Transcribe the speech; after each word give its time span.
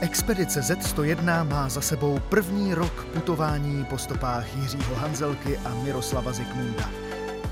Expedice 0.00 0.60
Z101 0.60 1.48
má 1.48 1.68
za 1.68 1.80
sebou 1.80 2.18
první 2.18 2.74
rok 2.74 3.04
putování 3.04 3.84
po 3.84 3.98
stopách 3.98 4.56
Jiřího 4.56 4.94
Hanzelky 4.94 5.58
a 5.58 5.74
Miroslava 5.74 6.32
Zikmunda. 6.32 6.90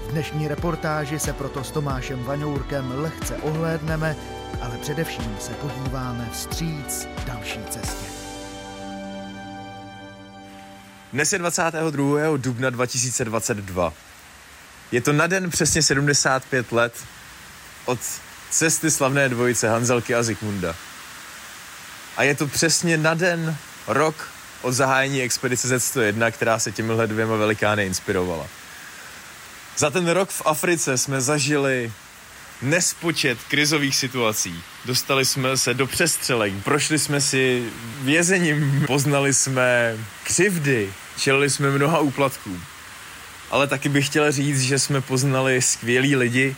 V 0.07 0.11
dnešní 0.11 0.49
reportáži 0.49 1.19
se 1.19 1.33
proto 1.33 1.65
s 1.65 1.71
Tomášem 1.71 2.25
Vaňourkem 2.25 2.93
lehce 2.97 3.37
ohlédneme, 3.37 4.17
ale 4.61 4.79
především 4.79 5.37
se 5.41 5.53
podíváme 5.53 6.29
vstříc 6.33 7.09
další 7.27 7.61
cestě. 7.71 8.07
Dnes 11.13 11.33
je 11.33 11.39
22. 11.39 12.37
dubna 12.37 12.71
2022. 12.71 13.93
Je 14.93 15.01
to 15.01 15.13
na 15.13 15.27
den 15.27 15.51
přesně 15.51 15.83
75 15.83 16.73
let 16.73 16.95
od 17.85 17.99
cesty 18.51 18.91
slavné 18.91 19.29
dvojice 19.29 19.69
Hanzelky 19.69 20.15
a 20.15 20.23
Zikmunda. 20.23 20.75
A 22.17 22.23
je 22.23 22.35
to 22.35 22.47
přesně 22.47 22.97
na 22.97 23.15
den, 23.15 23.57
rok 23.87 24.29
od 24.63 24.73
zahájení 24.73 25.23
expedice 25.23 25.77
Z101, 25.77 26.33
která 26.33 26.59
se 26.59 26.73
těmihle 26.73 27.07
dvěma 27.07 27.37
velikány 27.37 27.87
inspirovala. 27.87 28.47
Za 29.77 29.91
ten 29.91 30.09
rok 30.09 30.31
v 30.31 30.43
Africe 30.45 30.99
jsme 30.99 31.21
zažili 31.21 31.93
nespočet 32.63 33.39
krizových 33.49 33.97
situací. 33.97 34.63
Dostali 34.85 35.25
jsme 35.25 35.57
se 35.57 35.75
do 35.75 35.87
přestřelek, 35.87 36.53
prošli 36.65 36.99
jsme 36.99 37.21
si 37.21 37.69
vězením, 38.01 38.85
poznali 38.87 39.35
jsme 39.35 39.97
křivdy, 40.25 40.93
čelili 41.19 41.51
jsme 41.51 41.71
mnoha 41.71 41.99
úplatkům. 41.99 42.65
Ale 43.51 43.67
taky 43.67 43.89
bych 43.89 44.07
chtěl 44.07 44.33
říct, 44.33 44.63
že 44.63 44.79
jsme 44.79 45.01
poznali 45.01 45.63
skvělí 45.63 46.17
lidi, 46.17 46.57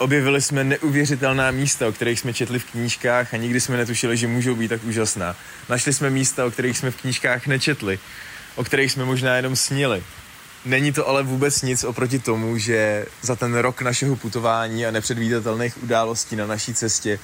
objevili 0.00 0.42
jsme 0.42 0.64
neuvěřitelná 0.64 1.50
místa, 1.50 1.88
o 1.88 1.92
kterých 1.92 2.20
jsme 2.20 2.32
četli 2.32 2.58
v 2.58 2.64
knížkách 2.64 3.34
a 3.34 3.36
nikdy 3.36 3.60
jsme 3.60 3.76
netušili, 3.76 4.16
že 4.16 4.26
můžou 4.26 4.54
být 4.54 4.68
tak 4.68 4.84
úžasná. 4.84 5.36
Našli 5.68 5.92
jsme 5.92 6.10
místa, 6.10 6.44
o 6.44 6.50
kterých 6.50 6.78
jsme 6.78 6.90
v 6.90 6.96
knížkách 6.96 7.46
nečetli, 7.46 7.98
o 8.54 8.64
kterých 8.64 8.92
jsme 8.92 9.04
možná 9.04 9.36
jenom 9.36 9.56
snili. 9.56 10.04
Není 10.64 10.92
to 10.92 11.08
ale 11.08 11.22
vůbec 11.22 11.62
nic 11.62 11.84
oproti 11.84 12.18
tomu, 12.18 12.58
že 12.58 13.06
za 13.22 13.36
ten 13.36 13.54
rok 13.54 13.82
našeho 13.82 14.16
putování 14.16 14.86
a 14.86 14.90
nepředvídatelných 14.90 15.82
událostí 15.82 16.36
na 16.36 16.46
naší 16.46 16.74
cestě 16.74 17.18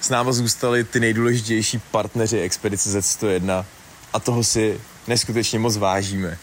s 0.00 0.08
náma 0.08 0.32
zůstali 0.32 0.84
ty 0.84 1.00
nejdůležitější 1.00 1.78
partneři 1.78 2.40
expedice 2.40 2.98
Z101 2.98 3.64
a 4.12 4.20
toho 4.20 4.44
si 4.44 4.80
neskutečně 5.06 5.58
moc 5.58 5.76
vážíme. 5.76 6.38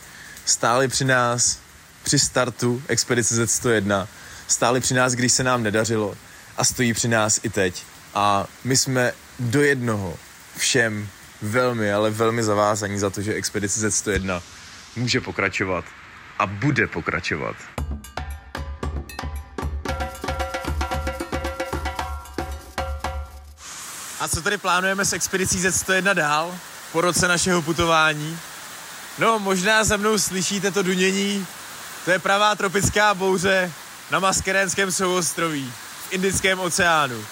Stáli 0.45 0.87
při 0.87 1.05
nás 1.05 1.59
při 2.03 2.19
startu 2.19 2.83
expedice 2.87 3.45
Z101, 3.45 4.07
stáli 4.51 4.79
při 4.79 4.93
nás, 4.93 5.13
když 5.13 5.31
se 5.31 5.43
nám 5.43 5.63
nedařilo 5.63 6.15
a 6.57 6.63
stojí 6.63 6.93
při 6.93 7.07
nás 7.07 7.39
i 7.43 7.49
teď. 7.49 7.83
A 8.13 8.45
my 8.63 8.77
jsme 8.77 9.13
do 9.39 9.61
jednoho 9.61 10.17
všem 10.57 11.09
velmi, 11.41 11.93
ale 11.93 12.09
velmi 12.09 12.43
zavázaní 12.43 12.99
za 12.99 13.09
to, 13.09 13.21
že 13.21 13.33
expedice 13.33 13.89
Z101 13.89 14.41
může 14.95 15.21
pokračovat 15.21 15.85
a 16.39 16.45
bude 16.45 16.87
pokračovat. 16.87 17.55
A 24.19 24.27
co 24.27 24.41
tady 24.41 24.57
plánujeme 24.57 25.05
s 25.05 25.13
expedicí 25.13 25.57
Z101 25.57 26.13
dál 26.13 26.55
po 26.91 27.01
roce 27.01 27.27
našeho 27.27 27.61
putování? 27.61 28.39
No, 29.17 29.39
možná 29.39 29.83
za 29.83 29.97
mnou 29.97 30.17
slyšíte 30.17 30.71
to 30.71 30.83
dunění. 30.83 31.47
To 32.05 32.11
je 32.11 32.19
pravá 32.19 32.55
tropická 32.55 33.13
bouře 33.13 33.71
na 34.11 34.19
Maskerénském 34.19 34.91
souostroví 34.91 35.73
v 36.09 36.13
Indickém 36.13 36.59
oceánu. 36.59 37.25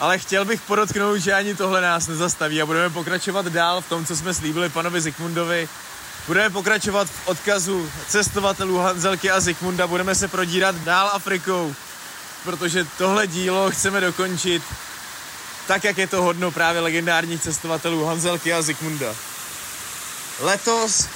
Ale 0.00 0.18
chtěl 0.18 0.44
bych 0.44 0.60
podotknout, 0.60 1.16
že 1.16 1.32
ani 1.32 1.54
tohle 1.54 1.80
nás 1.80 2.06
nezastaví 2.06 2.62
a 2.62 2.66
budeme 2.66 2.90
pokračovat 2.90 3.46
dál 3.46 3.80
v 3.80 3.88
tom, 3.88 4.06
co 4.06 4.16
jsme 4.16 4.34
slíbili 4.34 4.68
panovi 4.68 5.00
Zikmundovi 5.00 5.68
Budeme 6.26 6.50
pokračovat 6.50 7.08
v 7.08 7.28
odkazu 7.28 7.90
cestovatelů 8.08 8.78
Hanzelky 8.78 9.30
a 9.30 9.40
Zikmunda, 9.40 9.86
budeme 9.86 10.14
se 10.14 10.28
prodírat 10.28 10.74
dál 10.74 11.10
Afrikou, 11.12 11.74
protože 12.44 12.86
tohle 12.98 13.26
dílo 13.26 13.70
chceme 13.70 14.00
dokončit 14.00 14.62
tak, 15.66 15.84
jak 15.84 15.98
je 15.98 16.06
to 16.06 16.22
hodno 16.22 16.50
právě 16.50 16.80
legendárních 16.80 17.42
cestovatelů 17.42 18.04
Hanzelky 18.04 18.52
a 18.52 18.62
Zikmunda. 18.62 19.14
Letos 20.40 21.08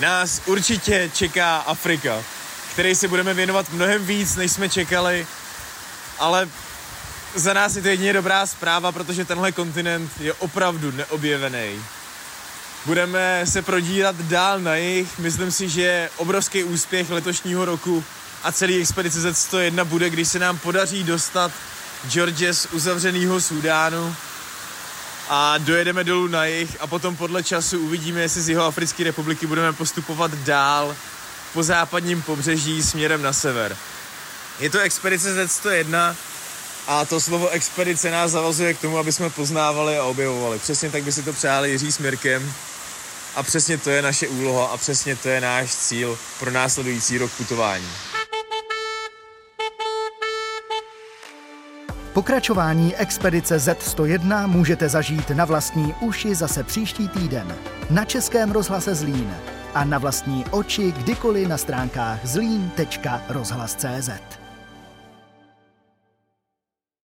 nás 0.00 0.42
určitě 0.46 1.10
čeká 1.14 1.56
Afrika, 1.56 2.22
který 2.78 2.94
si 2.94 3.08
budeme 3.08 3.34
věnovat 3.34 3.72
mnohem 3.72 4.06
víc, 4.06 4.36
než 4.36 4.52
jsme 4.52 4.68
čekali, 4.68 5.26
ale 6.18 6.48
za 7.34 7.52
nás 7.52 7.76
je 7.76 7.82
to 7.82 7.88
jedině 7.88 8.12
dobrá 8.12 8.46
zpráva, 8.46 8.92
protože 8.92 9.24
tenhle 9.24 9.52
kontinent 9.52 10.12
je 10.20 10.32
opravdu 10.32 10.90
neobjevený. 10.90 11.82
Budeme 12.86 13.42
se 13.44 13.62
prodírat 13.62 14.16
dál 14.16 14.60
na 14.60 14.76
jich. 14.76 15.18
Myslím 15.18 15.52
si, 15.52 15.68
že 15.68 16.10
obrovský 16.16 16.64
úspěch 16.64 17.10
letošního 17.10 17.64
roku 17.64 18.04
a 18.42 18.52
celý 18.52 18.80
expedice 18.80 19.30
Z101 19.32 19.84
bude, 19.84 20.10
když 20.10 20.28
se 20.28 20.38
nám 20.38 20.58
podaří 20.58 21.04
dostat 21.04 21.52
George 22.08 22.52
z 22.52 22.66
uzavřeného 22.66 23.40
Súdánu 23.40 24.16
a 25.28 25.58
dojedeme 25.58 26.04
dolů 26.04 26.28
na 26.28 26.44
jich 26.44 26.76
a 26.80 26.86
potom 26.86 27.16
podle 27.16 27.42
času 27.42 27.78
uvidíme, 27.78 28.20
jestli 28.20 28.40
z 28.42 28.48
jeho 28.48 28.64
Africké 28.64 29.04
republiky 29.04 29.46
budeme 29.46 29.72
postupovat 29.72 30.34
dál 30.34 30.96
po 31.52 31.62
západním 31.62 32.22
pobřeží 32.22 32.82
směrem 32.82 33.22
na 33.22 33.32
sever. 33.32 33.76
Je 34.60 34.70
to 34.70 34.80
expedice 34.80 35.44
Z101 35.44 36.14
a 36.86 37.04
to 37.04 37.20
slovo 37.20 37.48
expedice 37.48 38.10
nás 38.10 38.30
zavazuje 38.30 38.74
k 38.74 38.80
tomu, 38.80 38.98
aby 38.98 39.12
jsme 39.12 39.30
poznávali 39.30 39.98
a 39.98 40.04
objevovali. 40.04 40.58
Přesně 40.58 40.90
tak 40.90 41.02
by 41.02 41.12
si 41.12 41.22
to 41.22 41.32
přáli 41.32 41.70
Jiří 41.70 41.92
s 41.92 42.00
a 43.36 43.42
přesně 43.42 43.78
to 43.78 43.90
je 43.90 44.02
naše 44.02 44.28
úloha 44.28 44.66
a 44.66 44.76
přesně 44.76 45.16
to 45.16 45.28
je 45.28 45.40
náš 45.40 45.74
cíl 45.74 46.18
pro 46.38 46.50
následující 46.50 47.18
rok 47.18 47.30
putování. 47.32 47.88
Pokračování 52.12 52.96
expedice 52.96 53.56
Z101 53.56 54.48
můžete 54.48 54.88
zažít 54.88 55.30
na 55.30 55.44
vlastní 55.44 55.94
uši 56.00 56.34
zase 56.34 56.64
příští 56.64 57.08
týden 57.08 57.56
na 57.90 58.04
Českém 58.04 58.50
rozhlase 58.50 58.94
Zlín 58.94 59.36
a 59.74 59.84
na 59.84 59.98
vlastní 59.98 60.44
oči 60.50 60.92
kdykoliv 60.92 61.48
na 61.48 61.58
stránkách 61.58 62.26
zlín.rozhlas.cz. 62.26 64.10